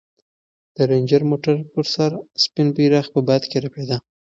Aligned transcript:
د 0.75 0.77
رنجر 0.89 1.21
موټر 1.31 1.55
پر 1.73 1.85
سر 1.93 2.11
سپین 2.43 2.67
بیرغ 2.75 3.05
په 3.13 3.19
باد 3.27 3.43
کې 3.49 3.57
رپېده. 3.65 3.97